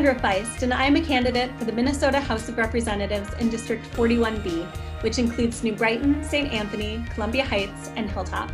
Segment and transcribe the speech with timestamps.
[0.00, 4.64] Sandra Feist, and I'm a candidate for the Minnesota House of Representatives in District 41B,
[5.02, 6.50] which includes New Brighton, St.
[6.50, 8.50] Anthony, Columbia Heights, and Hilltop.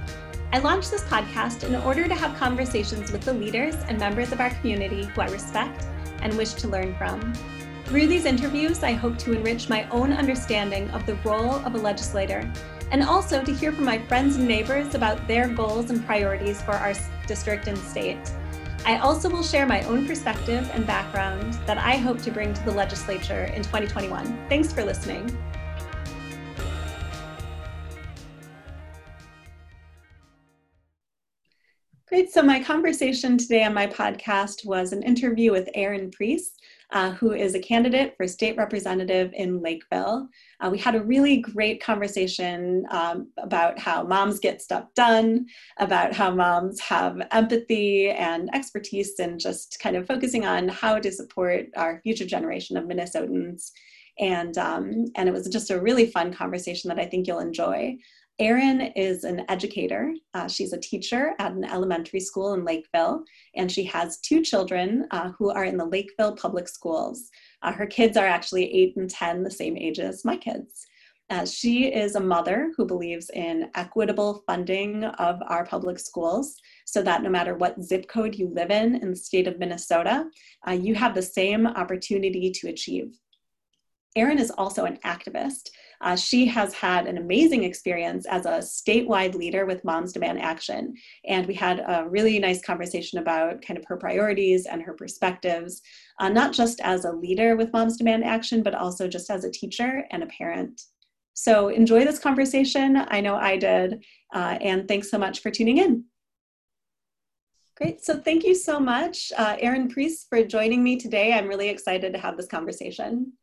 [0.53, 4.41] I launched this podcast in order to have conversations with the leaders and members of
[4.41, 5.87] our community who I respect
[6.21, 7.33] and wish to learn from.
[7.85, 11.79] Through these interviews, I hope to enrich my own understanding of the role of a
[11.79, 12.53] legislator
[12.91, 16.73] and also to hear from my friends and neighbors about their goals and priorities for
[16.73, 16.95] our
[17.29, 18.19] district and state.
[18.87, 22.65] I also will share my own perspective and background that I hope to bring to
[22.65, 24.47] the legislature in 2021.
[24.49, 25.27] Thanks for listening.
[32.07, 32.31] Great.
[32.31, 36.63] So, my conversation today on my podcast was an interview with Erin Priest,
[36.97, 40.27] uh, who is a candidate for state representative in Lakeville.
[40.61, 45.45] Uh, we had a really great conversation um, about how moms get stuff done,
[45.79, 51.13] about how moms have empathy and expertise, and just kind of focusing on how to
[51.13, 53.73] support our future generation of Minnesotans.
[54.19, 57.99] And, um, and it was just a really fun conversation that I think you'll enjoy.
[58.39, 60.13] Erin is an educator.
[60.35, 65.07] Uh, she's a teacher at an elementary school in Lakeville, and she has two children
[65.11, 67.31] uh, who are in the Lakeville Public Schools.
[67.63, 70.87] Uh, her kids are actually eight and 10, the same age as my kids.
[71.29, 77.03] Uh, she is a mother who believes in equitable funding of our public schools so
[77.03, 80.27] that no matter what zip code you live in in the state of Minnesota,
[80.69, 83.19] uh, you have the same opportunity to achieve.
[84.15, 85.71] Erin is also an activist.
[86.01, 90.95] Uh, she has had an amazing experience as a statewide leader with Moms Demand Action.
[91.25, 95.83] And we had a really nice conversation about kind of her priorities and her perspectives,
[96.21, 99.51] uh, not just as a leader with Moms Demand Action, but also just as a
[99.51, 100.83] teacher and a parent.
[101.35, 102.97] So enjoy this conversation.
[103.09, 104.05] I know I did.
[104.35, 106.05] Uh, and thanks so much for tuning in.
[107.77, 108.03] Great.
[108.03, 111.35] So thank you so much, uh, Erin Priest, for joining me today.
[111.35, 113.35] I'm really excited to have this conversation.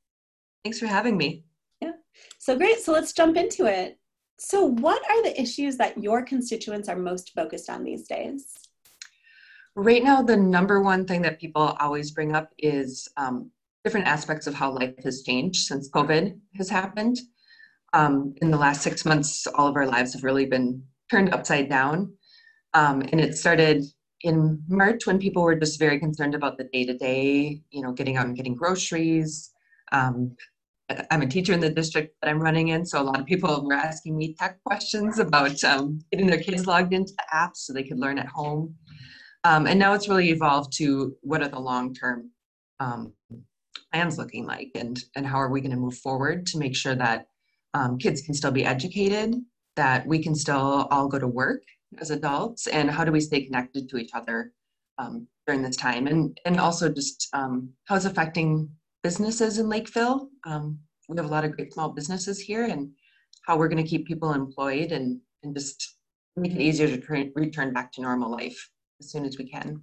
[0.64, 1.44] Thanks for having me.
[2.38, 2.80] So great.
[2.80, 3.98] So let's jump into it.
[4.40, 8.48] So, what are the issues that your constituents are most focused on these days?
[9.76, 13.52] Right now, the number one thing that people always bring up is um,
[13.84, 17.20] different aspects of how life has changed since COVID has happened.
[17.94, 21.70] Um, in the last six months, all of our lives have really been turned upside
[21.70, 22.14] down.
[22.74, 23.84] Um, and it started
[24.22, 27.92] in March when people were just very concerned about the day to day, you know,
[27.92, 29.52] getting out and getting groceries,
[29.92, 30.36] um,
[31.12, 33.66] I'm a teacher in the district that I'm running in, so a lot of people
[33.66, 37.74] were asking me tech questions about um, getting their kids logged into the apps so
[37.74, 38.76] they could learn at home.
[39.46, 42.30] Um, and now it's really evolved to what are the long-term
[42.80, 43.14] um,
[43.92, 46.96] plans looking like, and and how are we going to move forward to make sure
[46.96, 47.28] that
[47.74, 49.36] um, kids can still be educated,
[49.76, 51.64] that we can still all go to work
[52.00, 54.52] as adults, and how do we stay connected to each other
[54.98, 58.70] um, during this time, and and also just um, how it's affecting
[59.04, 60.30] businesses in Lakeville.
[60.46, 62.90] Um, we have a lot of great small businesses here and
[63.46, 65.98] how we're going to keep people employed and, and just
[66.36, 68.70] make it easier to return back to normal life
[69.00, 69.82] as soon as we can.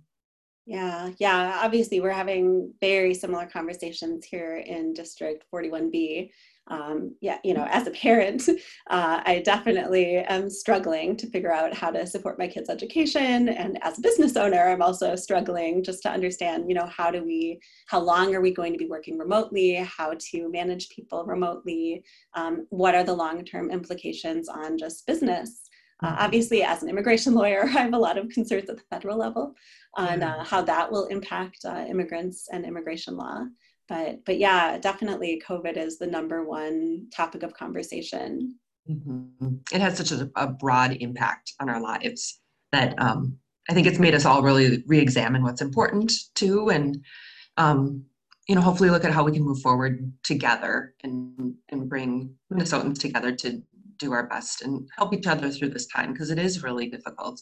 [0.71, 1.59] Yeah, yeah.
[1.65, 6.31] Obviously, we're having very similar conversations here in District 41B
[6.71, 8.49] um, yeah, you know, as a parent,
[8.91, 13.49] uh, I definitely am struggling to figure out how to support my kids' education.
[13.49, 17.25] And as a business owner, I'm also struggling just to understand, you know, how do
[17.25, 19.75] we, how long are we going to be working remotely?
[19.75, 22.05] How to manage people remotely?
[22.35, 25.70] Um, what are the long term implications on just business?
[26.03, 26.23] Uh, mm-hmm.
[26.25, 29.55] obviously, as an immigration lawyer, I have a lot of concerns at the federal level
[29.95, 33.45] on uh, how that will impact uh, immigrants and immigration law
[33.91, 38.57] but but yeah definitely covid is the number one topic of conversation
[38.89, 39.57] mm-hmm.
[39.73, 42.41] it has such a, a, broad impact on our lives
[42.73, 43.37] that um,
[43.69, 47.05] i think it's made us all really re-examine what's important too and
[47.59, 48.03] um,
[48.49, 52.99] you know hopefully look at how we can move forward together and and bring minnesotans
[52.99, 53.61] together to
[54.01, 57.41] do our best and help each other through this time because it is really difficult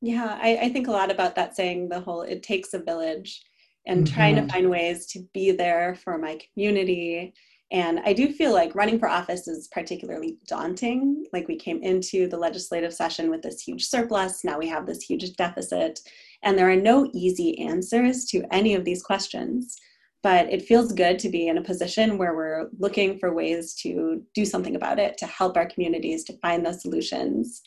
[0.00, 3.42] yeah I, I think a lot about that saying the whole it takes a village
[3.86, 4.14] and mm-hmm.
[4.14, 7.34] trying to find ways to be there for my community.
[7.70, 11.24] And I do feel like running for office is particularly daunting.
[11.32, 15.02] Like we came into the legislative session with this huge surplus, now we have this
[15.02, 16.00] huge deficit,
[16.42, 19.76] and there are no easy answers to any of these questions.
[20.22, 24.22] But it feels good to be in a position where we're looking for ways to
[24.34, 27.62] do something about it, to help our communities to find those solutions.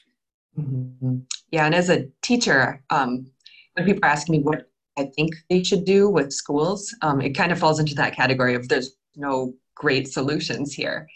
[0.57, 1.17] Mm-hmm.
[1.51, 3.27] Yeah, and as a teacher, um,
[3.73, 6.93] when people are asking me what I think they should do with schools.
[7.01, 11.07] Um, it kind of falls into that category of there's no great solutions here.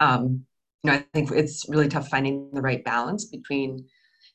[0.00, 0.44] Um,
[0.82, 3.86] you know, I think it's really tough finding the right balance between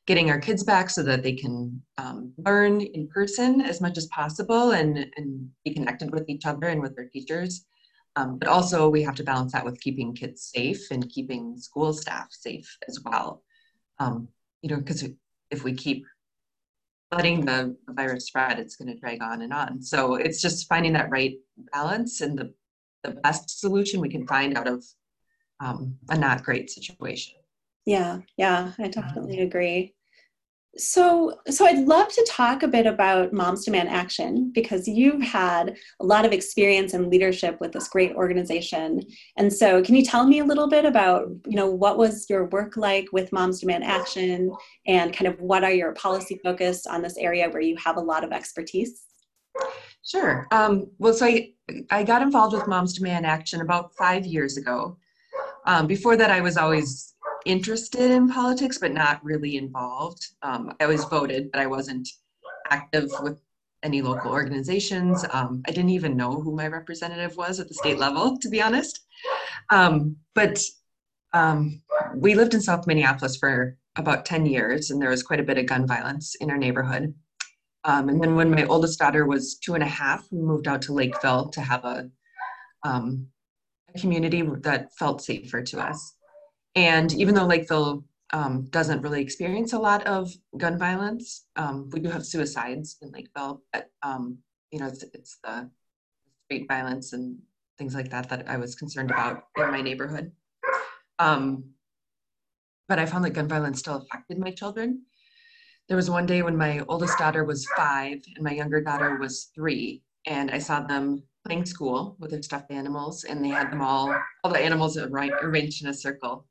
[0.10, 4.08] getting our kids back so that they can um, learn in person as much as
[4.08, 7.68] possible and, and be connected with each other and with their teachers.
[8.16, 11.94] Um, but also we have to balance that with keeping kids safe and keeping school
[11.94, 13.44] staff safe as well.
[14.00, 14.30] Um,
[14.64, 15.08] you know, because
[15.52, 16.04] if we keep
[17.12, 19.80] letting the virus spread, it's going to drag on and on.
[19.80, 21.36] So it's just finding that right
[21.72, 22.52] balance and the,
[23.04, 24.84] the best solution we can find out of
[25.60, 27.36] um, a not great situation.
[27.86, 29.94] Yeah, yeah, I definitely agree.
[30.80, 35.78] So, so I'd love to talk a bit about Moms Demand Action because you've had
[36.00, 39.02] a lot of experience and leadership with this great organization.
[39.36, 42.46] And so, can you tell me a little bit about, you know, what was your
[42.46, 44.56] work like with Moms Demand Action,
[44.88, 48.02] and kind of what are your policy focus on this area where you have a
[48.02, 49.04] lot of expertise?
[50.06, 50.48] Sure.
[50.52, 51.52] Um, well, so I
[51.92, 54.98] I got involved with Moms Demand Action about five years ago.
[55.66, 57.14] Um, before that, I was always
[57.46, 60.26] interested in politics, but not really involved.
[60.42, 62.08] Um, I always voted, but I wasn't
[62.70, 63.42] active with
[63.84, 65.26] any local organizations.
[65.32, 68.62] Um, I didn't even know who my representative was at the state level, to be
[68.62, 69.00] honest.
[69.70, 70.60] Um, but
[71.34, 71.82] um,
[72.16, 75.58] we lived in South Minneapolis for about 10 years, and there was quite a bit
[75.58, 77.14] of gun violence in our neighborhood.
[77.86, 80.82] Um, and then when my oldest daughter was two and a half, we moved out
[80.84, 82.10] to Lakeville to have a,
[82.84, 83.28] um,
[83.96, 86.16] a community that felt safer to us.
[86.80, 92.00] And even though Lakeville um, doesn't really experience a lot of gun violence, um, we
[92.00, 93.62] do have suicides in Lakeville.
[93.74, 94.38] But, um,
[94.72, 95.70] you know, it's, it's the
[96.46, 97.38] street violence and
[97.78, 100.32] things like that that I was concerned about in my neighborhood.
[101.20, 101.72] Um,
[102.88, 105.02] but I found that gun violence still affected my children.
[105.90, 109.52] There was one day when my oldest daughter was five and my younger daughter was
[109.54, 113.82] three, and I saw them playing school with their stuffed animals, and they had them
[113.82, 116.46] all, all the animals arranged in a circle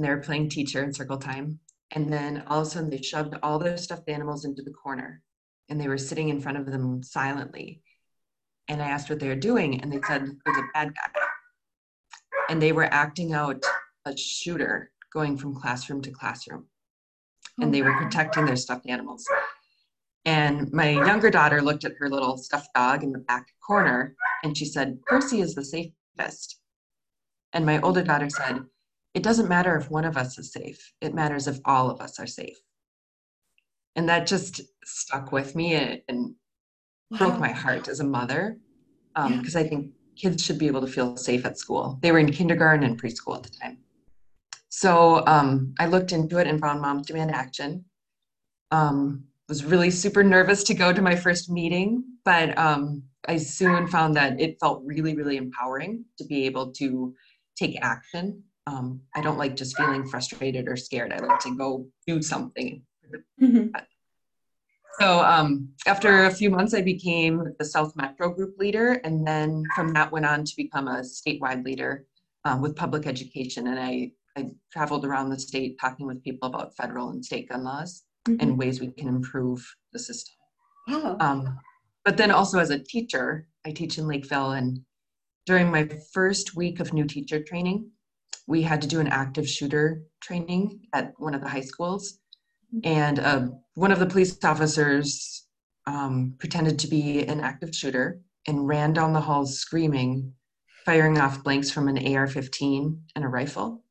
[0.00, 1.60] and they were playing teacher in circle time.
[1.90, 5.20] And then all of a sudden they shoved all their stuffed animals into the corner
[5.68, 7.82] and they were sitting in front of them silently.
[8.68, 11.20] And I asked what they were doing, and they said there's a bad guy.
[12.48, 13.62] And they were acting out
[14.06, 16.66] a shooter going from classroom to classroom.
[17.60, 19.28] And they were protecting their stuffed animals.
[20.24, 24.56] And my younger daughter looked at her little stuffed dog in the back corner and
[24.56, 26.58] she said, Percy is the safest.
[27.52, 28.60] And my older daughter said,
[29.14, 32.18] it doesn't matter if one of us is safe, it matters if all of us
[32.20, 32.56] are safe.
[33.96, 36.34] And that just stuck with me and, and
[37.10, 37.18] wow.
[37.18, 38.56] broke my heart as a mother
[39.14, 39.66] because um, yeah.
[39.66, 41.98] I think kids should be able to feel safe at school.
[42.02, 43.78] They were in kindergarten and preschool at the time.
[44.68, 47.84] So um, I looked into it and found Moms Demand Action.
[48.70, 53.88] Um, was really super nervous to go to my first meeting, but um, I soon
[53.88, 57.12] found that it felt really, really empowering to be able to
[57.56, 61.12] take action um, I don't like just feeling frustrated or scared.
[61.12, 62.82] I like to go do something.
[63.42, 63.68] Mm-hmm.
[65.00, 69.64] So um, after a few months, I became the South Metro Group leader, and then
[69.74, 72.06] from that went on to become a statewide leader
[72.44, 73.66] um, with public education.
[73.68, 77.64] And I, I traveled around the state talking with people about federal and state gun
[77.64, 78.40] laws mm-hmm.
[78.40, 80.34] and ways we can improve the system.
[80.88, 81.16] Wow.
[81.18, 81.58] Um,
[82.04, 84.80] but then also as a teacher, I teach in Lakeville, and
[85.46, 87.90] during my first week of new teacher training,
[88.46, 92.18] we had to do an active shooter training at one of the high schools.
[92.84, 95.46] And uh, one of the police officers
[95.86, 100.32] um, pretended to be an active shooter and ran down the halls screaming,
[100.84, 103.84] firing off blanks from an AR 15 and a rifle.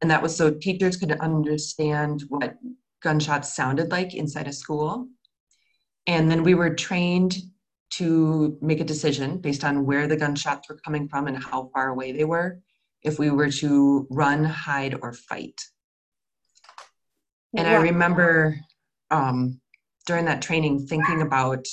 [0.00, 2.56] And that was so teachers could understand what
[3.02, 5.08] gunshots sounded like inside a school.
[6.06, 7.36] And then we were trained
[7.90, 11.88] to make a decision based on where the gunshots were coming from and how far
[11.88, 12.60] away they were
[13.02, 15.60] if we were to run, hide, or fight.
[17.56, 18.58] And I remember
[19.10, 19.60] um,
[20.06, 21.64] during that training thinking about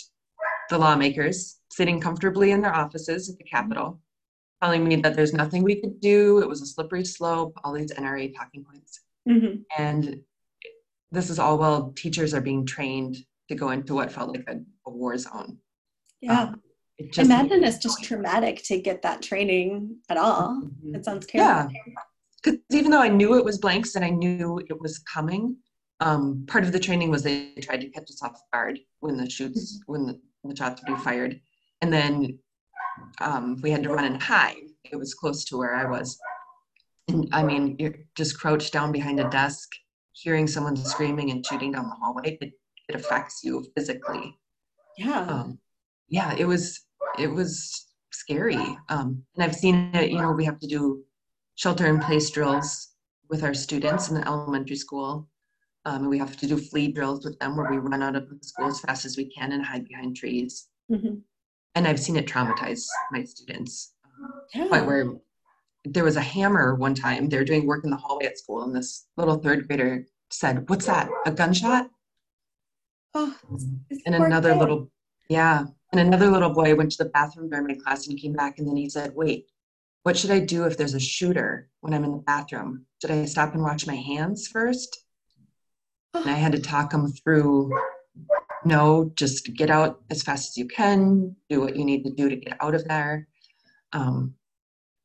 [0.70, 4.00] the lawmakers sitting comfortably in their offices at the Capitol,
[4.62, 6.40] telling me that there's nothing we could do.
[6.40, 9.02] It was a slippery slope, all these NRA talking points.
[9.28, 9.62] Mm-hmm.
[9.78, 10.22] And
[11.12, 13.18] this is all while teachers are being trained
[13.50, 15.58] to go into what felt like a, a war zone.
[16.22, 16.42] Yeah.
[16.42, 16.62] Um,
[17.18, 20.62] Imagine it's just traumatic to get that training at all.
[20.64, 20.96] Mm-hmm.
[20.96, 21.74] It sounds terrible.
[21.74, 21.94] Yeah.
[22.42, 25.58] Because even though I knew it was blanks and I knew it was coming,
[26.00, 29.30] um, part of the training was they tried to catch us off guard when the
[29.30, 29.92] shoots, mm-hmm.
[29.92, 31.40] when the, the shots would be fired.
[31.82, 32.40] And then
[33.20, 34.56] um, we had to run and hide.
[34.86, 36.18] It was close to where I was.
[37.08, 39.70] And I mean, you're just crouched down behind a desk,
[40.14, 42.38] hearing someone screaming and shooting down the hallway.
[42.40, 42.54] It,
[42.88, 44.38] it affects you physically.
[44.98, 45.22] Yeah.
[45.22, 45.60] Um,
[46.08, 46.85] yeah, it was
[47.20, 48.78] it was scary.
[48.90, 51.04] Um, and I've seen it, you know, we have to do
[51.56, 52.96] shelter in place drills
[53.30, 55.28] with our students in the elementary school.
[55.86, 58.28] Um, and we have to do flee drills with them where we run out of
[58.30, 60.68] the school as fast as we can and hide behind trees.
[60.92, 61.16] Mm-hmm.
[61.76, 63.94] And I've seen it traumatize my students.
[64.54, 64.68] Yeah.
[64.68, 65.14] Point where
[65.84, 67.30] there was a hammer one time.
[67.30, 70.68] They were doing work in the hallway at school, and this little third grader said,
[70.70, 71.10] "What's that?
[71.26, 71.90] A gunshot?"
[73.14, 73.36] Oh,
[74.06, 74.60] and another kid.
[74.60, 74.92] little,
[75.30, 78.60] yeah, and another little boy went to the bathroom during my class, and came back,
[78.60, 79.48] and then he said, "Wait,
[80.04, 82.86] what should I do if there's a shooter when I'm in the bathroom?
[83.02, 85.06] Should I stop and wash my hands first?
[86.14, 87.72] And I had to talk him through
[88.66, 92.30] no, just get out as fast as you can, do what you need to do
[92.30, 93.28] to get out of there.
[93.94, 94.34] Um,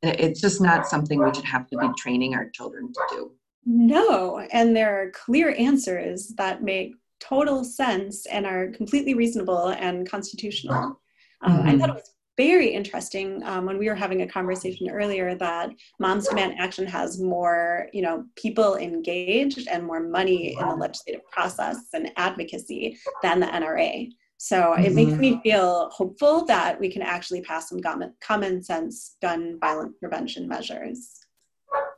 [0.01, 3.31] it's just not something we should have to be training our children to do.
[3.65, 10.09] No, and there are clear answers that make total sense and are completely reasonable and
[10.09, 10.99] constitutional.
[11.43, 11.67] Um, mm-hmm.
[11.69, 15.69] I thought it was very interesting um, when we were having a conversation earlier that
[15.99, 21.21] moms demand action has more you know people engaged and more money in the legislative
[21.29, 24.83] process and advocacy than the nra so mm-hmm.
[24.83, 27.81] it makes me feel hopeful that we can actually pass some
[28.21, 31.19] common sense gun violence prevention measures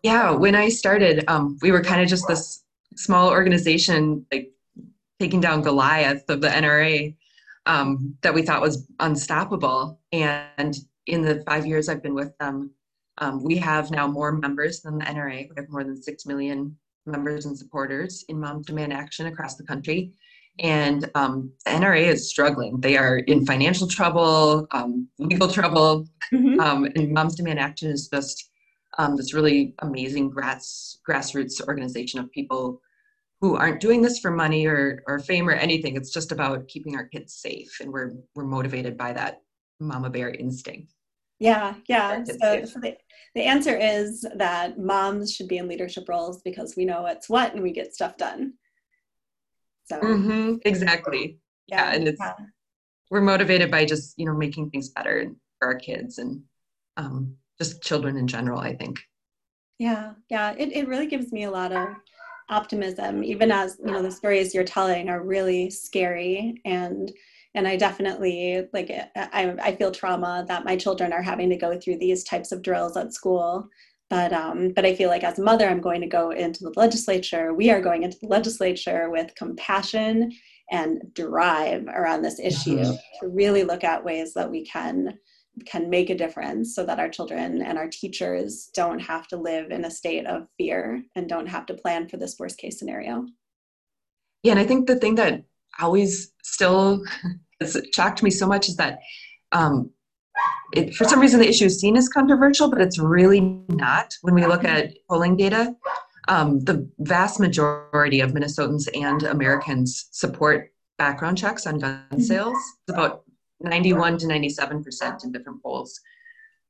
[0.02, 2.64] yeah when i started um, we were kind of just this
[2.96, 4.53] small organization like
[5.24, 7.16] taking down goliath of the nra
[7.66, 10.02] um, that we thought was unstoppable.
[10.12, 10.76] And
[11.08, 12.72] in the five years I've been with them,
[13.20, 15.48] um, we have now more members than the NRA.
[15.50, 16.76] We have more than 6 million
[17.06, 20.12] members and supporters in Moms Demand Action across the country.
[20.60, 22.82] And um, the NRA is struggling.
[22.82, 26.60] They are in financial trouble, um, legal trouble, mm-hmm.
[26.60, 28.50] Um, and Moms Demand Action is just
[28.98, 32.82] um, this really amazing grass, grassroots organization of people
[33.44, 35.98] who aren't doing this for money or, or fame or anything.
[35.98, 37.82] It's just about keeping our kids safe.
[37.82, 39.42] And we're, we're motivated by that
[39.82, 40.94] mama bear instinct.
[41.40, 42.24] Yeah, yeah.
[42.24, 42.96] So, so the,
[43.36, 47.54] the answer is that moms should be in leadership roles because we know what's what
[47.54, 48.54] and we get stuff done.
[49.88, 51.38] So mm-hmm, exactly.
[51.68, 52.36] Yeah, yeah and it's yeah.
[53.12, 56.44] we're motivated by just you know making things better for our kids and
[56.96, 58.62] um, just children in general.
[58.62, 59.02] I think.
[59.80, 60.56] Yeah, yeah.
[60.58, 61.90] It it really gives me a lot of
[62.50, 67.12] optimism, even as you know the stories you're telling are really scary and
[67.56, 71.80] and I definitely like I, I feel trauma that my children are having to go
[71.80, 73.70] through these types of drills at school.
[74.10, 76.74] But um, but I feel like as a mother, I'm going to go into the
[76.76, 77.54] legislature.
[77.54, 80.32] We are going into the legislature with compassion
[80.72, 85.18] and drive around this issue to really look at ways that we can
[85.66, 89.72] can make a difference so that our children and our teachers don't have to live
[89.72, 93.26] in a state of fear and don't have to plan for this worst case scenario.
[94.42, 95.44] Yeah, and I think the thing that
[95.80, 97.04] always still
[97.62, 99.00] has shocked me so much is that
[99.52, 99.92] um,
[100.74, 104.14] it, for some reason the issue is seen as controversial, but it's really not.
[104.22, 105.76] When we look at polling data,
[106.28, 112.22] um, the vast majority of Minnesotans and Americans support background checks on gun mm-hmm.
[112.22, 112.58] sales.
[112.88, 113.24] It's about
[113.64, 116.00] 91 to 97% in different polls.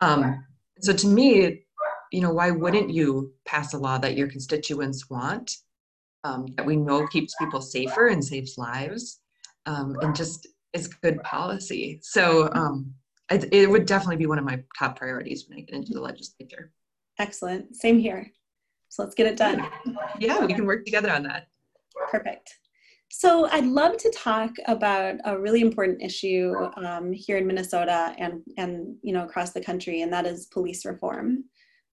[0.01, 0.45] Um,
[0.79, 1.63] so to me,
[2.11, 5.51] you know, why wouldn't you pass a law that your constituents want,
[6.23, 9.19] um, that we know keeps people safer and saves lives,
[9.65, 11.99] um, and just is good policy?
[12.03, 12.93] So um,
[13.31, 16.01] it, it would definitely be one of my top priorities when I get into the
[16.01, 16.71] legislature.
[17.19, 17.75] Excellent.
[17.75, 18.31] Same here.
[18.89, 19.67] So let's get it done.
[20.19, 21.47] Yeah, we can work together on that.
[22.11, 22.59] Perfect.
[23.15, 26.51] So I'd love to talk about a really important issue
[26.83, 30.83] um, here in Minnesota and and you know across the country, and that is police
[30.83, 31.43] reform.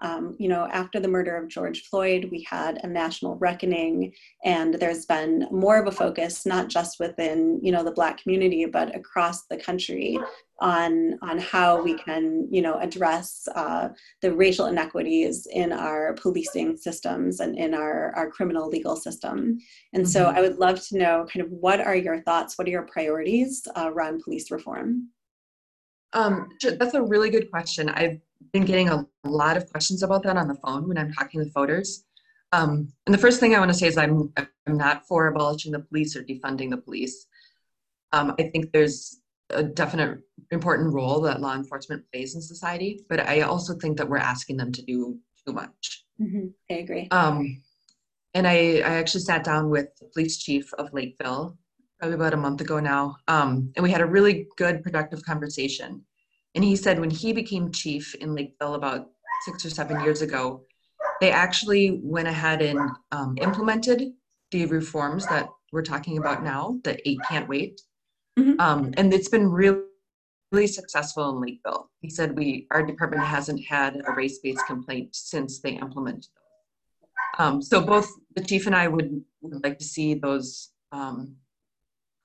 [0.02, 4.12] Um, you know, after the murder of George Floyd, we had a national reckoning,
[4.44, 8.64] and there's been more of a focus, not just within you know the Black community,
[8.64, 10.18] but across the country,
[10.60, 13.88] on on how we can you know address uh,
[14.22, 19.58] the racial inequities in our policing systems and in our our criminal legal system.
[19.92, 20.10] And mm-hmm.
[20.10, 22.86] so, I would love to know kind of what are your thoughts, what are your
[22.86, 25.10] priorities uh, around police reform?
[26.12, 27.88] Um, that's a really good question.
[27.88, 28.20] I've
[28.52, 31.52] been getting a lot of questions about that on the phone when I'm talking with
[31.52, 32.04] voters.
[32.52, 35.72] Um, and the first thing I want to say is I'm, I'm not for abolishing
[35.72, 37.26] the police or defunding the police.
[38.12, 39.20] Um, I think there's
[39.50, 40.18] a definite
[40.50, 44.56] important role that law enforcement plays in society, but I also think that we're asking
[44.56, 46.04] them to do too much.
[46.20, 46.48] Mm-hmm.
[46.70, 47.08] I agree.
[47.10, 47.62] Um,
[48.34, 51.56] and I, I actually sat down with the police chief of Lakeville
[51.98, 56.02] probably about a month ago now, um, and we had a really good, productive conversation.
[56.54, 59.08] And he said when he became chief in Lakeville about
[59.44, 60.62] six or seven years ago,
[61.20, 62.80] they actually went ahead and
[63.12, 64.12] um, implemented
[64.50, 67.80] the reforms that we're talking about now, the eight can't wait.
[68.38, 68.60] Mm-hmm.
[68.60, 69.82] Um, and it's been really,
[70.50, 71.90] really successful in Lakeville.
[72.00, 77.46] He said we our department hasn't had a race-based complaint since they implemented them.
[77.46, 81.36] Um, so both the chief and I would, would like to see those um,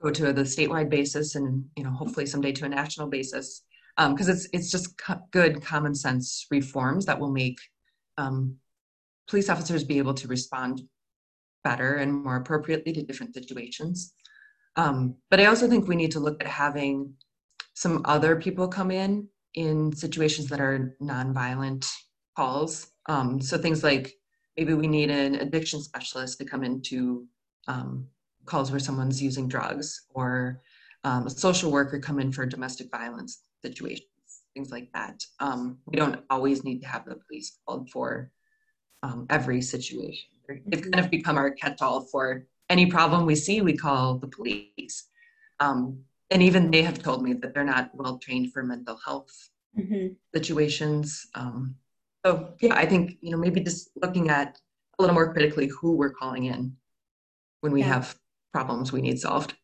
[0.02, 3.62] go to the statewide basis and you know hopefully someday to a national basis
[3.96, 7.58] because um, it's it's just co- good common sense reforms that will make
[8.18, 8.56] um,
[9.28, 10.82] police officers be able to respond
[11.64, 14.14] better and more appropriately to different situations.
[14.76, 17.14] Um, but I also think we need to look at having
[17.74, 21.90] some other people come in in situations that are nonviolent
[22.36, 22.88] calls.
[23.06, 24.14] Um, so things like
[24.56, 27.26] maybe we need an addiction specialist to come into
[27.66, 28.06] um,
[28.44, 30.60] calls where someone's using drugs or
[31.04, 35.16] um, a social worker come in for domestic violence situations, things like that.
[35.46, 38.30] Um, we don't always need to have the police called for
[39.02, 40.28] um, every situation.
[40.66, 42.24] They've kind of become our catch-all for
[42.68, 44.96] any problem we see, we call the police.
[45.60, 45.80] Um,
[46.30, 49.34] and even they have told me that they're not well trained for mental health
[49.78, 50.14] mm-hmm.
[50.34, 51.26] situations.
[51.34, 51.76] Um,
[52.24, 54.58] so yeah, I think you know maybe just looking at
[54.98, 56.76] a little more critically who we're calling in
[57.60, 57.94] when we yeah.
[57.94, 58.18] have
[58.52, 59.54] problems we need solved.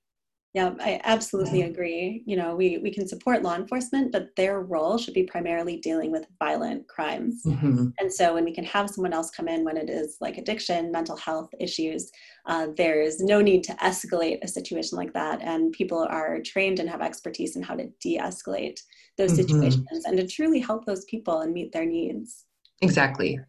[0.55, 2.23] Yeah, I absolutely agree.
[2.27, 6.13] You know, we, we can support law enforcement, but their role should be primarily dealing
[6.13, 7.41] with violent crimes.
[7.47, 7.87] Mm-hmm.
[7.99, 10.93] And so when we can have someone else come in when it is like addiction,
[10.93, 12.11] mental health issues,
[12.45, 15.41] uh, there's no need to escalate a situation like that.
[15.41, 18.79] And people are trained and have expertise in how to de escalate
[19.17, 19.43] those mm-hmm.
[19.43, 22.45] situations and to truly help those people and meet their needs.
[22.83, 23.41] Exactly.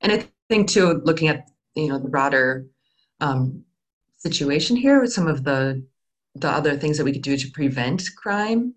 [0.00, 2.66] And I think, too, looking at, you know, the broader
[3.20, 3.62] um,
[4.16, 5.84] situation here with some of the
[6.34, 8.74] the other things that we could do to prevent crime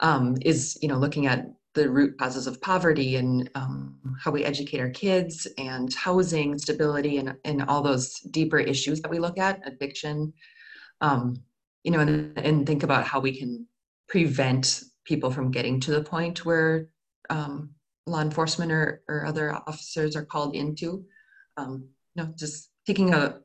[0.00, 4.44] um, is you know looking at the root causes of poverty and um, how we
[4.44, 9.38] educate our kids and housing stability and, and all those deeper issues that we look
[9.38, 10.32] at addiction.
[11.00, 11.42] Um,
[11.84, 13.66] you know and, and think about how we can
[14.08, 16.88] prevent people from getting to the point where
[17.30, 17.70] um,
[18.06, 21.04] law enforcement or, or other officers are called into.
[21.56, 23.40] Um, you know just taking a,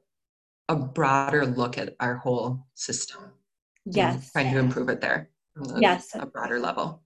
[0.69, 3.21] a broader look at our whole system
[3.85, 5.29] yes trying to improve it there
[5.77, 7.03] yes a broader level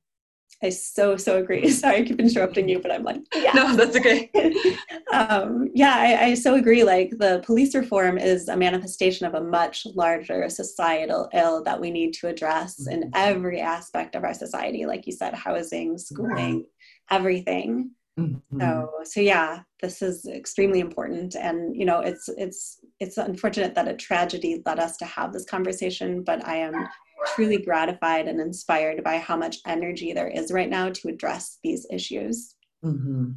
[0.63, 1.69] I so so agree.
[1.69, 3.51] Sorry, I keep interrupting you, but I'm like, yeah.
[3.53, 4.32] No, that's okay.
[5.13, 6.84] um, yeah, I, I, so agree.
[6.84, 11.91] Like the police reform is a manifestation of a much larger societal ill that we
[11.91, 13.03] need to address mm-hmm.
[13.03, 14.86] in every aspect of our society.
[14.86, 17.15] Like you said, housing, schooling, mm-hmm.
[17.15, 17.91] everything.
[18.17, 18.60] Mm-hmm.
[18.60, 23.88] So so yeah, this is extremely important, and you know, it's it's it's unfortunate that
[23.88, 26.88] a tragedy led us to have this conversation, but I am
[27.36, 31.86] truly gratified and inspired by how much energy there is right now to address these
[31.91, 32.56] issues.
[32.84, 33.32] Mm-hmm.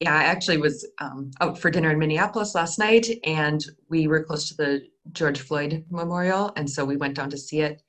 [0.00, 4.24] Yeah, I actually was um, out for dinner in Minneapolis last night, and we were
[4.24, 4.82] close to the
[5.12, 7.82] George Floyd Memorial, and so we went down to see it.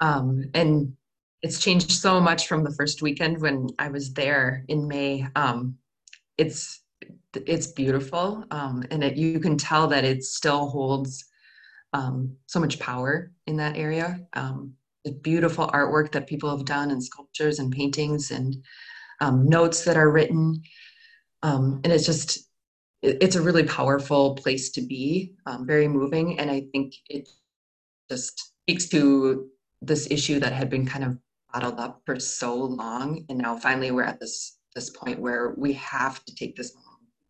[0.00, 0.96] Um, and
[1.42, 5.26] it's changed so much from the first weekend when I was there in May.
[5.34, 5.76] Um,
[6.38, 6.80] it's
[7.34, 11.24] it's beautiful, um, and it, you can tell that it still holds
[11.92, 14.20] um, so much power in that area.
[14.34, 14.74] Um,
[15.04, 18.56] the beautiful artwork that people have done, and sculptures and paintings, and
[19.20, 20.62] um, notes that are written,
[21.42, 22.48] um, and it's just
[23.02, 25.34] it, it's a really powerful place to be.
[25.62, 27.28] Very moving, and I think it
[28.08, 29.48] just speaks to
[29.80, 31.18] this issue that had been kind of
[31.52, 35.72] bottled up for so long and now finally we're at this this point where we
[35.74, 36.72] have to take this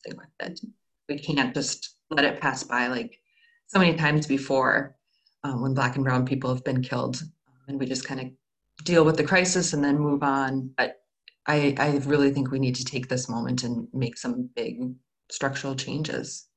[0.05, 0.61] thing with it.
[1.09, 3.19] We can't just let it pass by like
[3.67, 4.97] so many times before
[5.45, 7.23] um, when black and brown people have been killed
[7.69, 10.71] and we just kind of deal with the crisis and then move on.
[10.77, 11.01] But
[11.47, 14.81] I, I really think we need to take this moment and make some big
[15.31, 16.49] structural changes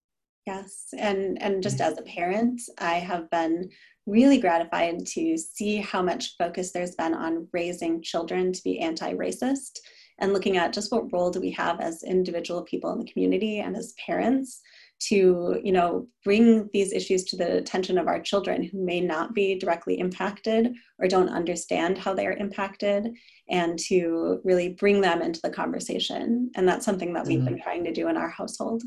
[0.46, 3.70] yes and and just as a parent i have been
[4.06, 9.80] really gratified to see how much focus there's been on raising children to be anti-racist
[10.20, 13.60] and looking at just what role do we have as individual people in the community
[13.60, 14.62] and as parents
[15.00, 19.34] to you know bring these issues to the attention of our children who may not
[19.34, 23.14] be directly impacted or don't understand how they are impacted
[23.50, 26.50] and to really bring them into the conversation.
[26.56, 27.64] And that's something that we've been mm-hmm.
[27.64, 28.84] trying to do in our household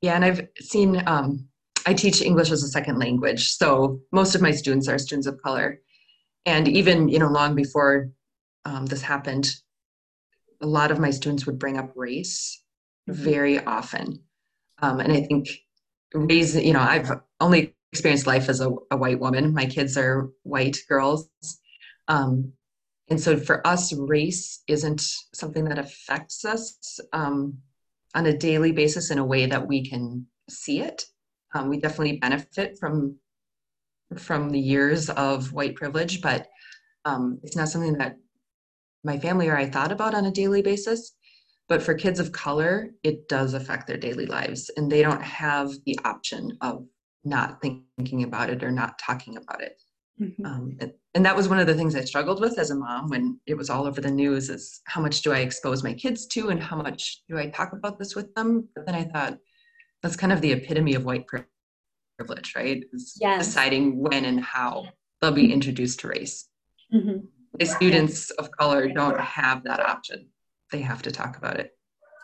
[0.00, 1.48] yeah and i've seen um,
[1.88, 5.40] I teach English as a second language, so most of my students are students of
[5.40, 5.80] color.
[6.44, 8.10] And even you know, long before
[8.66, 9.48] um, this happened,
[10.60, 12.62] a lot of my students would bring up race
[13.08, 13.22] mm-hmm.
[13.22, 14.22] very often.
[14.82, 15.48] Um, and I think
[16.12, 19.54] raising, you know, I've only experienced life as a, a white woman.
[19.54, 21.30] My kids are white girls.
[22.06, 22.52] Um,
[23.08, 25.00] and so for us, race isn't
[25.32, 27.58] something that affects us um,
[28.14, 31.04] on a daily basis in a way that we can see it.
[31.54, 33.16] Um, we definitely benefit from
[34.16, 36.46] from the years of white privilege, but
[37.04, 38.16] um, it's not something that
[39.04, 41.14] my family or I thought about on a daily basis.
[41.68, 45.70] But for kids of color, it does affect their daily lives, and they don't have
[45.84, 46.86] the option of
[47.24, 49.80] not thinking about it or not talking about it.
[50.20, 50.44] Mm-hmm.
[50.44, 53.08] Um, and, and that was one of the things I struggled with as a mom
[53.08, 56.26] when it was all over the news is how much do I expose my kids
[56.28, 58.68] to and how much do I talk about this with them?
[58.74, 59.38] But then I thought
[60.02, 62.82] that's kind of the epitome of white privilege, right?
[62.92, 63.46] Is yes.
[63.46, 64.88] deciding when and how
[65.20, 66.48] they'll be introduced to race.
[66.92, 67.26] Mm-hmm.
[67.58, 70.28] The students of color don't have that option.
[70.70, 71.72] They have to talk about it.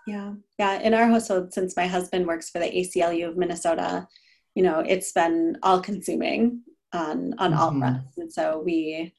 [0.07, 0.35] Yeah.
[0.59, 0.81] Yeah.
[0.81, 4.07] In our household, since my husband works for the ACLU of Minnesota,
[4.55, 6.61] you know, it's been all consuming
[6.95, 7.61] on on mm-hmm.
[7.61, 8.19] all fronts.
[8.19, 9.13] And so we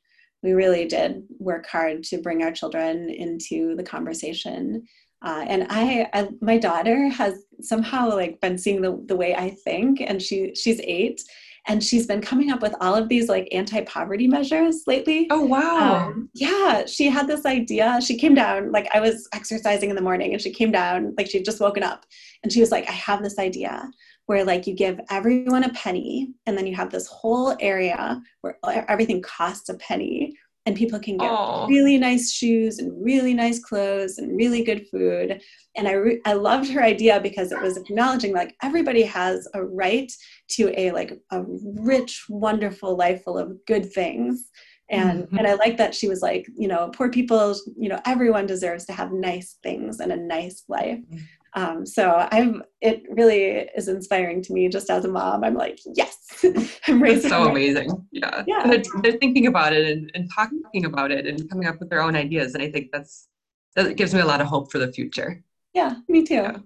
[0.43, 4.83] we really did work hard to bring our children into the conversation.
[5.21, 9.49] Uh, and I, I, my daughter has somehow like been seeing the, the way I
[9.49, 11.21] think, and she she's eight,
[11.67, 16.07] and she's been coming up with all of these like anti-poverty measures lately oh wow
[16.07, 20.01] um, yeah she had this idea she came down like i was exercising in the
[20.01, 22.05] morning and she came down like she'd just woken up
[22.43, 23.89] and she was like i have this idea
[24.27, 28.57] where like you give everyone a penny and then you have this whole area where
[28.89, 30.33] everything costs a penny
[30.65, 31.67] and people can get Aww.
[31.67, 35.41] really nice shoes and really nice clothes and really good food
[35.75, 39.63] and I, re- I loved her idea because it was acknowledging like everybody has a
[39.63, 40.11] right
[40.51, 44.49] to a like a rich wonderful life full of good things
[44.89, 45.37] and mm-hmm.
[45.37, 48.85] and i like that she was like you know poor people you know everyone deserves
[48.85, 51.17] to have nice things and a nice life mm-hmm.
[51.55, 55.43] Um, so I'm, it really is inspiring to me just as a mom.
[55.45, 56.17] I'm like, yes,
[56.87, 57.29] I'm raising.
[57.29, 57.89] That's so amazing.
[58.11, 58.43] Yeah.
[58.45, 58.67] yeah.
[58.67, 62.01] They're, they're, thinking about it and, and talking about it and coming up with their
[62.01, 62.55] own ideas.
[62.55, 63.29] And I think that's,
[63.75, 65.41] that gives me a lot of hope for the future.
[65.73, 66.35] Yeah, me too.
[66.35, 66.57] Yeah.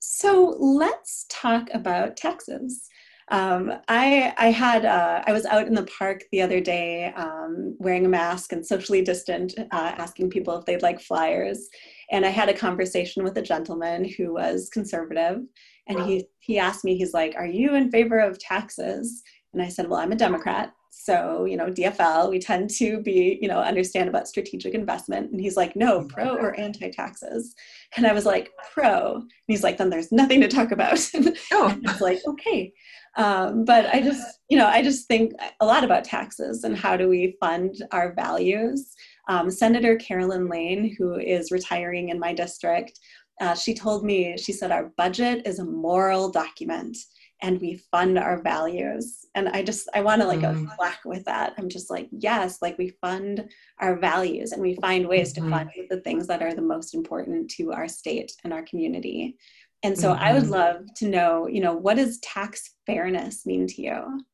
[0.00, 2.88] So let's talk about taxes.
[3.32, 7.76] Um, I, I had uh, I was out in the park the other day um,
[7.78, 9.64] wearing a mask and socially distant, uh,
[9.96, 11.68] asking people if they'd like flyers.
[12.12, 15.40] And I had a conversation with a gentleman who was conservative,
[15.88, 19.22] and he he asked me, he's like, "Are you in favor of taxes?"
[19.52, 23.38] And I said, "Well, I'm a Democrat." So, you know, DFL, we tend to be,
[23.40, 25.32] you know, understand about strategic investment.
[25.32, 27.56] And he's like, no, pro or anti taxes.
[27.96, 29.14] And I was like, pro.
[29.16, 31.00] And he's like, then there's nothing to talk about.
[31.52, 31.76] oh.
[31.88, 32.72] I was like, okay.
[33.16, 36.96] Um, but I just, you know, I just think a lot about taxes and how
[36.96, 38.94] do we fund our values.
[39.32, 43.00] Um, Senator Carolyn Laine, who is retiring in my district,
[43.40, 46.98] uh, she told me, she said, our budget is a moral document
[47.40, 49.24] and we fund our values.
[49.34, 50.70] And I just, I want to like mm.
[50.70, 51.54] a plaque with that.
[51.56, 53.48] I'm just like, yes, like we fund
[53.80, 55.46] our values and we find ways mm-hmm.
[55.46, 59.38] to fund the things that are the most important to our state and our community.
[59.82, 60.22] And so mm-hmm.
[60.22, 60.52] I would mm-hmm.
[60.52, 64.24] love to know, you know, what does tax fairness mean to you?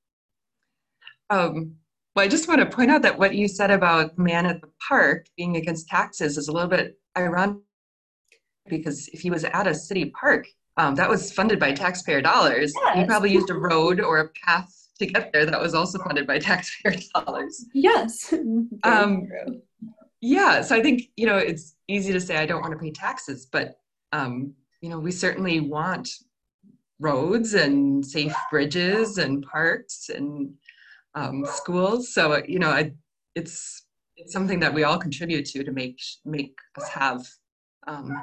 [1.30, 1.76] Um,
[2.18, 4.68] well, I just want to point out that what you said about man at the
[4.88, 7.58] park being against taxes is a little bit ironic
[8.68, 10.44] because if he was at a city park,
[10.78, 12.74] um, that was funded by taxpayer dollars.
[12.74, 12.96] Yes.
[12.96, 16.26] He probably used a road or a path to get there that was also funded
[16.26, 17.64] by taxpayer dollars.
[17.72, 18.34] Yes.
[18.82, 19.28] um,
[20.20, 22.90] yeah, so I think you know it's easy to say I don't want to pay
[22.90, 23.78] taxes, but
[24.10, 26.08] um, you know we certainly want
[26.98, 30.52] roads and safe bridges and parks and
[31.14, 32.12] um, schools.
[32.12, 32.92] So you know, I,
[33.34, 37.26] it's it's something that we all contribute to to make make us have
[37.86, 38.14] um,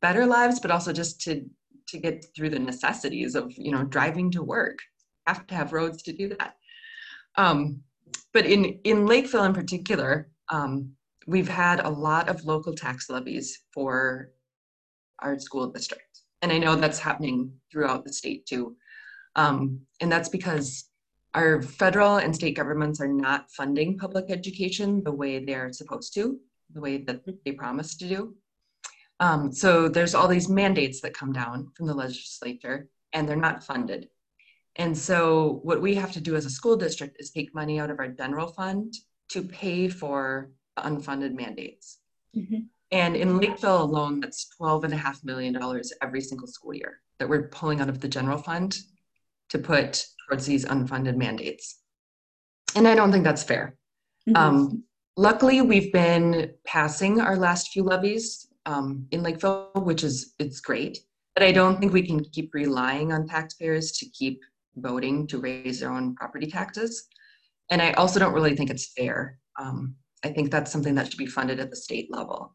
[0.00, 1.44] better lives, but also just to
[1.88, 4.78] to get through the necessities of you know driving to work.
[5.26, 6.56] Have to have roads to do that.
[7.36, 7.82] Um,
[8.32, 10.92] but in in Lakeville in particular, um,
[11.26, 14.30] we've had a lot of local tax levies for
[15.20, 18.76] our school district, and I know that's happening throughout the state too.
[19.36, 20.87] Um, and that's because
[21.38, 26.36] our federal and state governments are not funding public education the way they're supposed to,
[26.74, 28.34] the way that they promised to do.
[29.20, 33.62] Um, so there's all these mandates that come down from the legislature and they're not
[33.62, 34.08] funded.
[34.74, 37.90] And so what we have to do as a school district is take money out
[37.90, 38.94] of our general fund
[39.28, 41.98] to pay for the unfunded mandates.
[42.36, 42.62] Mm-hmm.
[42.90, 45.56] And in Lakeville alone, that's $12.5 million
[46.02, 48.76] every single school year that we're pulling out of the general fund
[49.50, 51.80] to put towards these unfunded mandates.
[52.76, 53.76] And I don't think that's fair.
[54.28, 54.36] Mm-hmm.
[54.36, 54.84] Um,
[55.16, 60.98] luckily, we've been passing our last few levies um, in Lakeville, which is it's great.
[61.34, 64.40] But I don't think we can keep relying on taxpayers to keep
[64.76, 67.06] voting to raise their own property taxes.
[67.70, 69.38] And I also don't really think it's fair.
[69.58, 72.54] Um, I think that's something that should be funded at the state level.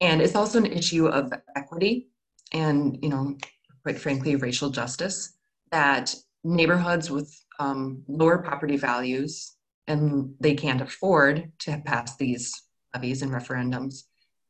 [0.00, 2.08] And it's also an issue of equity
[2.52, 3.36] and, you know,
[3.82, 5.34] quite frankly, racial justice
[5.70, 6.14] that
[6.46, 9.56] neighborhoods with um, lower property values
[9.86, 12.52] and they can't afford to pass these
[12.94, 14.04] levies and referendums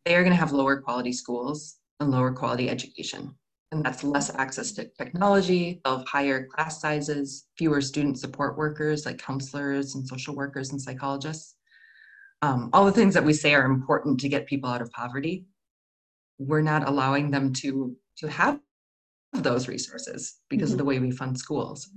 [0.07, 3.35] they are going to have lower quality schools and lower quality education.
[3.73, 9.19] And that's less access to technology, have higher class sizes, fewer student support workers like
[9.19, 11.57] counselors and social workers and psychologists.
[12.41, 15.47] Um, all the things that we say are important to get people out of poverty.
[16.39, 18.61] We're not allowing them to, to have
[19.43, 20.75] those resources because mm-hmm.
[20.75, 21.91] of the way we fund schools.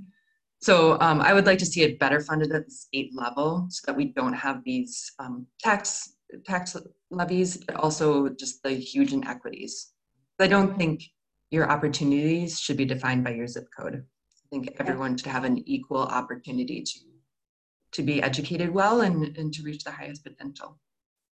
[0.62, 3.82] So um, I would like to see it better funded at the state level so
[3.86, 6.76] that we don't have these um, tax tax
[7.10, 9.94] levies, but also just the huge inequities.
[10.40, 11.04] I don't think
[11.50, 13.96] your opportunities should be defined by your zip code.
[13.96, 17.00] I think everyone should have an equal opportunity to
[17.92, 20.78] to be educated well and, and to reach the highest potential.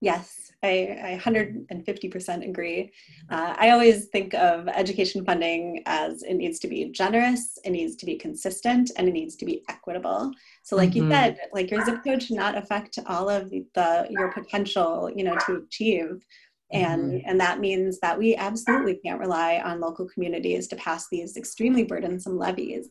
[0.05, 2.91] Yes, I, I 150% agree.
[3.31, 7.95] Uh, I always think of education funding as it needs to be generous, it needs
[7.95, 10.31] to be consistent, and it needs to be equitable.
[10.61, 11.05] So, like mm-hmm.
[11.05, 15.23] you said, like your zip code should not affect all of the your potential, you
[15.23, 16.23] know, to achieve.
[16.71, 17.29] And mm-hmm.
[17.29, 21.83] and that means that we absolutely can't rely on local communities to pass these extremely
[21.83, 22.89] burdensome levies.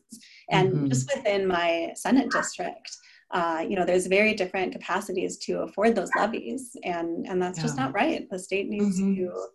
[0.49, 0.87] And mm-hmm.
[0.89, 2.89] just within my Senate district,
[3.31, 7.63] uh, you know, there's very different capacities to afford those levies, and and that's yeah.
[7.63, 8.29] just not right.
[8.29, 9.15] The state needs mm-hmm.
[9.15, 9.47] to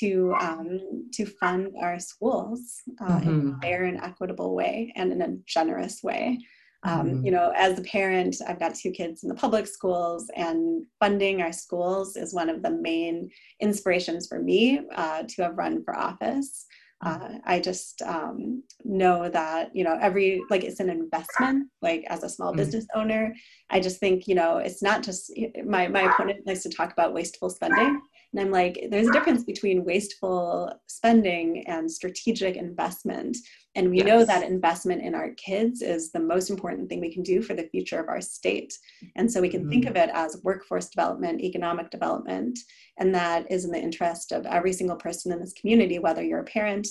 [0.00, 3.28] to um, to fund our schools uh, mm-hmm.
[3.28, 6.38] in a fair and equitable way and in a generous way.
[6.84, 7.26] Um, mm-hmm.
[7.26, 11.42] You know, as a parent, I've got two kids in the public schools, and funding
[11.42, 15.96] our schools is one of the main inspirations for me uh, to have run for
[15.96, 16.66] office
[17.00, 22.22] uh, i just um, know that you know every like it's an investment like as
[22.22, 22.56] a small mm.
[22.56, 23.34] business owner.
[23.70, 25.32] I just think you know it's not just
[25.64, 28.00] my my opponent likes to talk about wasteful spending
[28.32, 33.38] and I'm like, there's a difference between wasteful spending and strategic investment.
[33.74, 34.06] And we yes.
[34.06, 37.54] know that investment in our kids is the most important thing we can do for
[37.54, 38.76] the future of our state.
[39.16, 39.70] And so we can mm-hmm.
[39.70, 42.58] think of it as workforce development, economic development,
[42.98, 46.40] and that is in the interest of every single person in this community, whether you're
[46.40, 46.86] a parent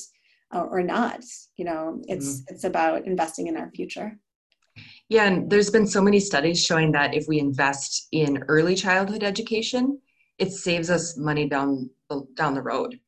[0.55, 1.23] uh, or not.
[1.57, 2.55] You know, it's mm-hmm.
[2.55, 4.17] it's about investing in our future.
[5.09, 9.23] Yeah, and there's been so many studies showing that if we invest in early childhood
[9.23, 9.99] education,
[10.37, 12.99] it saves us money down the, down the road.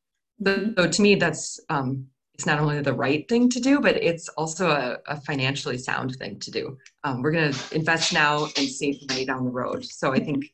[0.43, 3.97] So, so to me, that's um, it's not only the right thing to do, but
[3.97, 6.77] it's also a, a financially sound thing to do.
[7.03, 9.83] Um, we're going to invest now and save money down the road.
[9.83, 10.45] So I think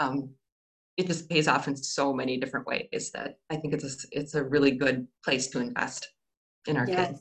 [0.00, 0.28] um,
[0.98, 4.34] it just pays off in so many different ways that I think it's a, it's
[4.34, 6.08] a really good place to invest
[6.66, 7.08] in our yes.
[7.08, 7.20] kids.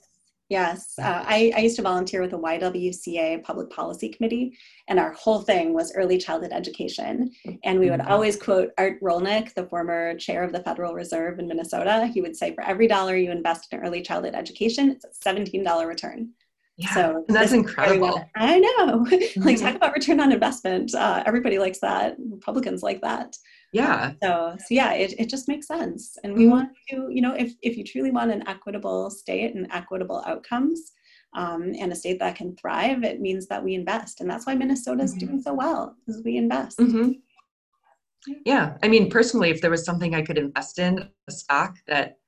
[0.53, 4.55] Yes, uh, I, I, used to volunteer with the YWCA Public Policy Committee,
[4.87, 7.31] and our whole thing was early childhood education.
[7.63, 8.11] And we would mm-hmm.
[8.11, 12.05] always quote Art Rolnick, the former chair of the Federal Reserve in Minnesota.
[12.13, 15.87] He would say, For every dollar you invest in early childhood education, it's a $17
[15.87, 16.29] return.
[16.77, 18.23] Yeah, so that's incredible.
[18.35, 19.07] I know.
[19.09, 19.41] Mm-hmm.
[19.41, 20.93] like, talk about return on investment.
[20.93, 22.15] Uh, everybody likes that.
[22.19, 23.35] Republicans like that
[23.73, 24.13] yeah.
[24.21, 26.17] So, so yeah it, it just makes sense.
[26.23, 26.51] And we mm-hmm.
[26.51, 30.91] want to you know if, if you truly want an equitable state and equitable outcomes
[31.33, 34.21] um, and a state that can thrive it means that we invest.
[34.21, 35.25] And that's why minnesota is mm-hmm.
[35.25, 36.77] doing so well is we invest.
[36.77, 37.11] Mm-hmm.
[38.45, 38.77] yeah.
[38.83, 42.19] I mean personally if there was something i could invest in a stock that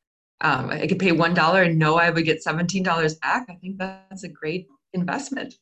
[0.42, 3.78] um, i could pay one dollar and know i would get $17 back i think
[3.78, 5.56] that's a great investment.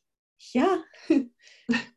[0.54, 0.78] Yeah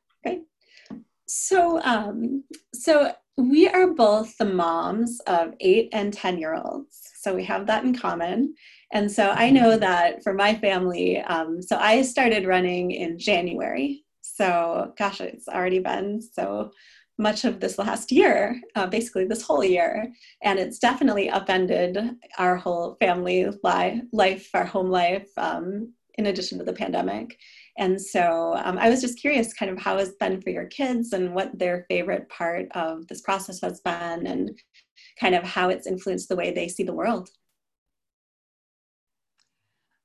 [1.28, 7.12] so um so we are both the moms of eight and 10 year olds.
[7.20, 8.56] So we have that in common.
[8.92, 9.82] And so I know mm-hmm.
[9.82, 14.04] that for my family, um, so I started running in January.
[14.22, 16.72] So, gosh, it's already been so
[17.20, 20.12] much of this last year, uh, basically this whole year.
[20.44, 26.58] And it's definitely upended our whole family li- life, our home life, um, in addition
[26.58, 27.38] to the pandemic.
[27.78, 31.14] And so um, I was just curious kind of how it's been for your kids
[31.14, 34.60] and what their favorite part of this process has been and
[35.20, 37.30] kind of how it's influenced the way they see the world.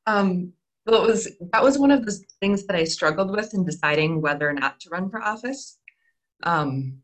[0.07, 0.53] Um,
[0.85, 4.21] well, it was that was one of the things that I struggled with in deciding
[4.21, 5.79] whether or not to run for office.
[6.43, 6.99] Um,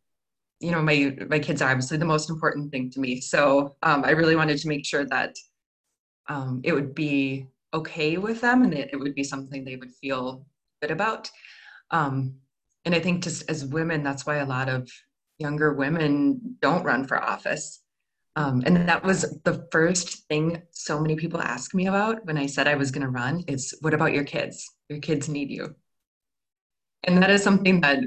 [0.61, 4.05] you know, my my kids are obviously the most important thing to me, so um,
[4.05, 5.37] I really wanted to make sure that
[6.29, 9.93] um, it would be okay with them and it, it would be something they would
[9.93, 10.47] feel
[10.81, 11.31] good about.
[11.91, 12.37] Um,
[12.85, 14.91] and I think just as women, that's why a lot of
[15.39, 17.83] younger women don't run for office.
[18.37, 22.47] Um, and that was the first thing so many people ask me about when I
[22.47, 24.65] said I was going to run is, what about your kids?
[24.89, 25.75] Your kids need you.
[27.05, 27.99] And that is something that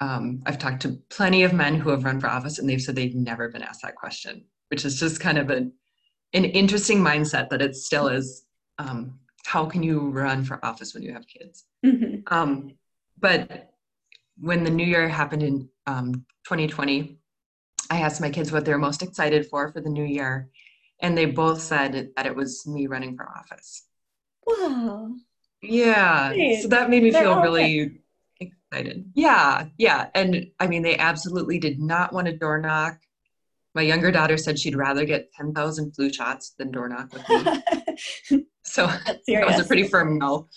[0.00, 2.96] um, I've talked to plenty of men who have run for office and they've said
[2.96, 5.72] they've never been asked that question, which is just kind of an,
[6.32, 8.44] an interesting mindset that it still is
[8.78, 11.64] um, how can you run for office when you have kids?
[11.84, 12.32] Mm-hmm.
[12.32, 12.72] Um,
[13.18, 13.70] but
[14.38, 17.18] when the new year happened in um, 2020,
[17.90, 20.48] I asked my kids what they're most excited for for the new year,
[21.00, 23.86] and they both said that it was me running for office.
[24.46, 25.14] Wow.
[25.62, 26.32] Yeah.
[26.60, 28.00] So that made me They're feel really
[28.40, 29.10] excited.
[29.14, 29.66] Yeah.
[29.76, 30.08] Yeah.
[30.14, 32.98] And I mean, they absolutely did not want to door knock.
[33.74, 37.28] My younger daughter said she'd rather get 10,000 flu shots than door knock with
[38.30, 38.46] me.
[38.70, 38.86] so
[39.26, 40.48] that was a pretty firm no.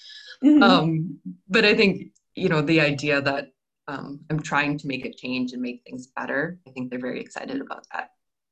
[0.43, 0.63] Mm-hmm.
[0.63, 3.49] Um, but I think, you know, the idea that
[3.87, 7.19] um, I'm trying to make a change and make things better, I think they're very
[7.19, 8.11] excited about that.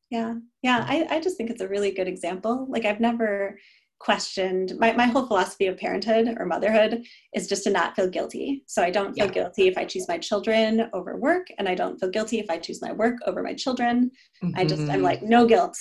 [0.09, 0.35] Yeah.
[0.61, 0.85] Yeah.
[0.87, 2.65] I, I just think it's a really good example.
[2.69, 3.57] Like I've never
[4.01, 7.03] questioned my, my whole philosophy of parenthood or motherhood
[7.35, 9.31] is just to not feel guilty so i don't feel yeah.
[9.31, 12.57] guilty if i choose my children over work and i don't feel guilty if i
[12.57, 14.09] choose my work over my children
[14.43, 14.57] mm-hmm.
[14.57, 15.03] i just i'm mm-hmm.
[15.03, 15.77] like no guilt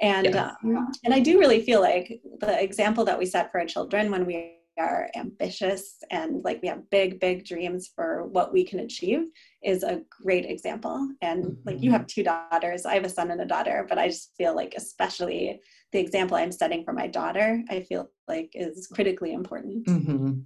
[0.00, 0.54] and yes.
[0.64, 4.10] um, and i do really feel like the example that we set for our children
[4.10, 8.80] when we are ambitious and like we have big big dreams for what we can
[8.80, 9.26] achieve
[9.62, 11.08] is a great example.
[11.20, 11.68] And mm-hmm.
[11.68, 12.86] like you have two daughters.
[12.86, 15.60] I have a son and a daughter but i just feel like especially
[15.92, 19.86] the example i'm setting for my daughter i feel like is critically important.
[19.86, 20.40] Mm-hmm.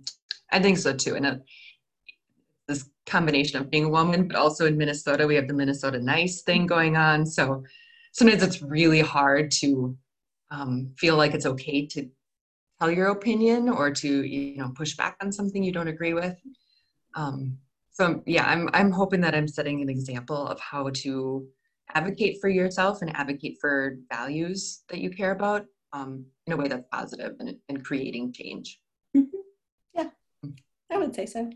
[0.50, 1.16] i think so too.
[1.16, 1.36] And uh,
[2.68, 6.42] this combination of being a woman but also in minnesota we have the minnesota nice
[6.42, 7.26] thing going on.
[7.26, 7.64] So
[8.12, 9.96] sometimes it's really hard to
[10.50, 12.08] um, feel like it's okay to
[12.82, 16.36] tell your opinion or to you know push back on something you don't agree with.
[17.14, 17.58] Um,
[17.92, 21.46] so yeah i'm i'm hoping that i'm setting an example of how to
[21.94, 26.68] advocate for yourself and advocate for values that you care about um, in a way
[26.68, 28.80] that's positive and, and creating change.
[29.14, 29.36] Mm-hmm.
[29.92, 30.08] yeah.
[30.90, 31.50] I would say so.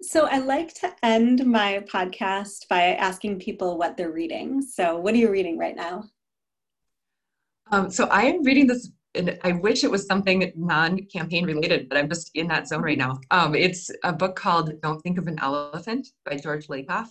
[0.00, 4.62] So i like to end my podcast by asking people what they're reading.
[4.62, 6.04] So what are you reading right now?
[7.70, 11.98] Um, so i am reading this and I wish it was something non-campaign related, but
[11.98, 13.20] I'm just in that zone right now.
[13.30, 17.08] Um, it's a book called "Don't Think of an Elephant" by George Lakoff,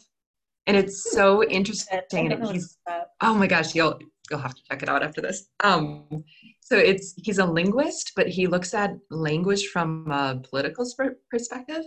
[0.67, 2.31] and it's so interesting.
[2.31, 2.77] And he's
[3.21, 5.47] oh my gosh, you'll you'll have to check it out after this.
[5.63, 6.23] Um,
[6.61, 10.85] so it's he's a linguist, but he looks at language from a political
[11.29, 11.85] perspective,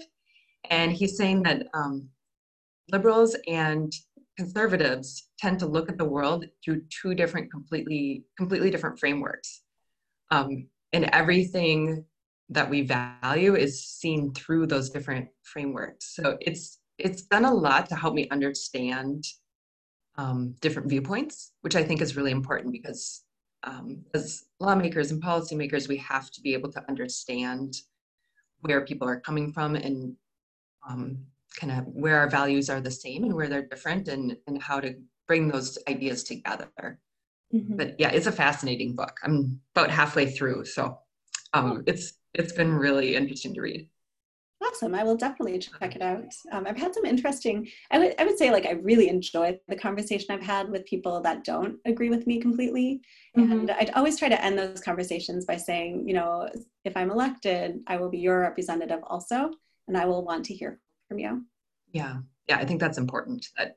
[0.70, 2.08] and he's saying that um,
[2.90, 3.92] liberals and
[4.38, 9.62] conservatives tend to look at the world through two different, completely completely different frameworks
[10.30, 12.04] um, and everything
[12.48, 16.14] that we value is seen through those different frameworks.
[16.14, 19.24] So it's it's done a lot to help me understand
[20.16, 23.22] um, different viewpoints which i think is really important because
[23.64, 27.74] um, as lawmakers and policymakers we have to be able to understand
[28.60, 30.14] where people are coming from and
[30.88, 31.18] um,
[31.58, 34.80] kind of where our values are the same and where they're different and, and how
[34.80, 34.94] to
[35.26, 36.98] bring those ideas together
[37.54, 37.76] Mm-hmm.
[37.76, 39.18] But yeah, it's a fascinating book.
[39.22, 40.98] I'm about halfway through, so
[41.52, 41.82] um, oh.
[41.86, 43.88] it's it's been really interesting to read.
[44.64, 44.94] Awesome.
[44.94, 46.32] I will definitely check it out.
[46.50, 49.76] Um, I've had some interesting, I would, I would say like I really enjoy the
[49.76, 53.02] conversation I've had with people that don't agree with me completely.
[53.36, 53.52] Mm-hmm.
[53.52, 56.48] And I'd always try to end those conversations by saying, you know,
[56.84, 59.50] if I'm elected, I will be your representative also,
[59.88, 61.44] and I will want to hear from you.
[61.92, 62.18] Yeah.
[62.48, 62.56] Yeah.
[62.56, 63.76] I think that's important that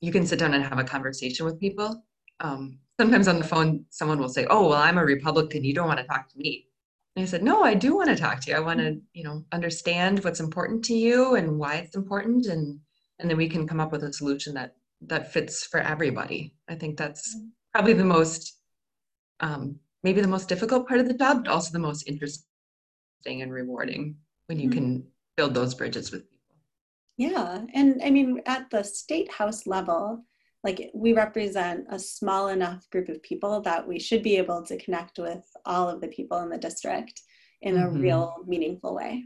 [0.00, 2.02] you can sit down and have a conversation with people
[2.40, 5.64] um, sometimes on the phone, someone will say, "Oh, well, I'm a Republican.
[5.64, 6.66] You don't want to talk to me."
[7.16, 8.56] And I said, "No, I do want to talk to you.
[8.56, 12.78] I want to, you know, understand what's important to you and why it's important, and
[13.18, 16.74] and then we can come up with a solution that that fits for everybody." I
[16.74, 17.36] think that's
[17.72, 18.58] probably the most,
[19.40, 22.44] um, maybe the most difficult part of the job, but also the most interesting
[23.26, 24.16] and rewarding
[24.46, 24.78] when you mm-hmm.
[24.78, 26.56] can build those bridges with people.
[27.16, 30.24] Yeah, and I mean, at the state house level
[30.64, 34.78] like we represent a small enough group of people that we should be able to
[34.78, 37.20] connect with all of the people in the district
[37.62, 37.96] in mm-hmm.
[37.96, 39.24] a real meaningful way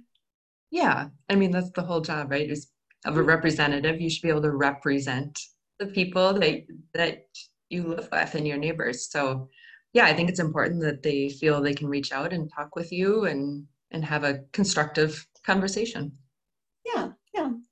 [0.71, 2.69] yeah i mean that's the whole job right is
[3.05, 5.39] of a representative you should be able to represent
[5.79, 6.63] the people that
[6.95, 7.27] that
[7.69, 9.49] you live with and your neighbors so
[9.93, 12.91] yeah i think it's important that they feel they can reach out and talk with
[12.91, 16.13] you and and have a constructive conversation.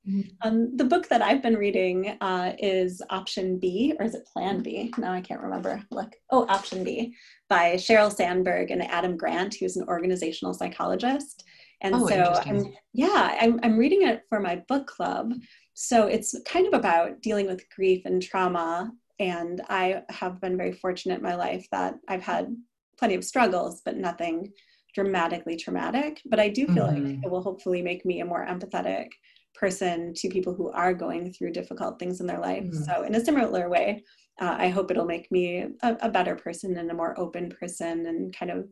[0.08, 0.30] Mm-hmm.
[0.42, 4.62] Um, the book that I've been reading uh, is Option B, or is it Plan
[4.62, 4.92] B?
[4.98, 5.82] Now I can't remember.
[5.90, 7.14] Look, oh, Option B
[7.48, 11.44] by Sheryl Sandberg and Adam Grant, who's an organizational psychologist.
[11.80, 15.32] And oh, so, I'm, yeah, I'm, I'm reading it for my book club.
[15.74, 18.90] So it's kind of about dealing with grief and trauma.
[19.18, 22.54] And I have been very fortunate in my life that I've had
[22.98, 24.52] plenty of struggles, but nothing
[24.94, 26.20] dramatically traumatic.
[26.26, 27.06] But I do feel mm-hmm.
[27.06, 29.08] like it will hopefully make me a more empathetic
[29.54, 32.64] person to people who are going through difficult things in their life.
[32.64, 32.82] Mm-hmm.
[32.82, 34.04] So, in a similar way,
[34.40, 38.06] uh, I hope it'll make me a, a, better person and a more open person
[38.06, 38.68] and kind of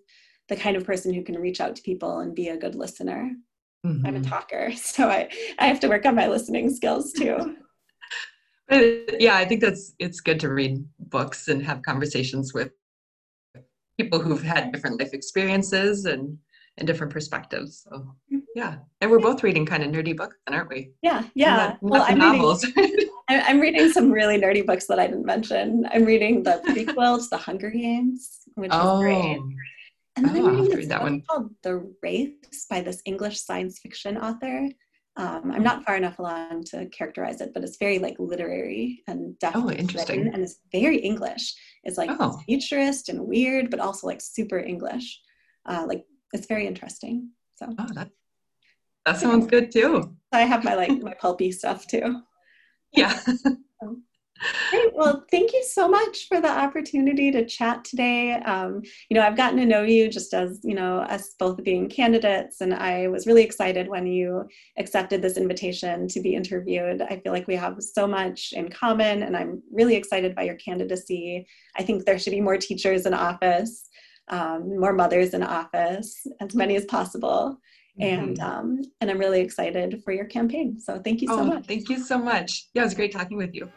[0.49, 3.31] the kind of person who can reach out to people and be a good listener.
[3.87, 4.07] Mm-hmm.
[4.07, 4.29] I'm a mm-hmm.
[4.29, 5.29] talker, so I,
[5.59, 7.57] I have to work on my listening skills too.
[9.19, 12.71] yeah, I think that's it's good to read books and have conversations with
[13.99, 16.39] people who've had different life experiences and
[16.79, 17.87] and different perspectives.
[17.89, 18.39] So mm-hmm.
[18.55, 20.93] Yeah, and we're both reading kind of nerdy books, then, aren't we?
[21.03, 21.77] Yeah, yeah.
[21.81, 22.65] Well, I'm novels.
[22.77, 25.87] Reading, I'm reading some really nerdy books that I didn't mention.
[25.93, 28.97] I'm reading the prequel to The Hunger Games, which oh.
[28.97, 29.39] is great.
[30.17, 31.23] And then oh, I'm reading this book one.
[31.29, 34.69] called The Wraiths by this English science fiction author.
[35.17, 39.39] Um, I'm not far enough along to characterize it, but it's very like literary and
[39.39, 40.19] definitely oh, interesting.
[40.19, 41.55] Written, and it's very English.
[41.85, 42.39] It's like oh.
[42.47, 45.21] futurist and weird, but also like super English.
[45.67, 47.31] Uh, like it's very interesting.
[47.57, 48.11] So oh, that
[49.07, 50.17] that sounds good too.
[50.33, 52.23] I have my like my pulpy stuff too.
[52.93, 53.19] Yeah.
[54.71, 54.93] Great.
[54.95, 58.33] Well, thank you so much for the opportunity to chat today.
[58.33, 61.89] Um, you know, I've gotten to know you just as, you know, us both being
[61.89, 64.49] candidates, and I was really excited when you
[64.79, 67.03] accepted this invitation to be interviewed.
[67.03, 70.57] I feel like we have so much in common, and I'm really excited by your
[70.57, 71.47] candidacy.
[71.77, 73.89] I think there should be more teachers in office,
[74.29, 77.59] um, more mothers in office, as many as possible.
[78.01, 78.23] Mm-hmm.
[78.23, 80.81] And um, and I'm really excited for your campaign.
[80.81, 81.67] So thank you so oh, much.
[81.67, 82.69] Thank you so much.
[82.73, 83.71] Yeah, it was great talking with you.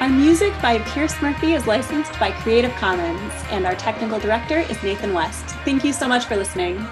[0.00, 4.82] Our music by Pierce Murphy is licensed by Creative Commons, and our technical director is
[4.82, 5.44] Nathan West.
[5.64, 6.86] Thank you so much for listening.